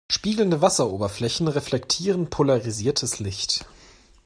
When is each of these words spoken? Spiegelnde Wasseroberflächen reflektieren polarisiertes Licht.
Spiegelnde 0.09 0.63
Wasseroberflächen 0.63 1.47
reflektieren 1.47 2.31
polarisiertes 2.31 3.19
Licht. 3.19 3.67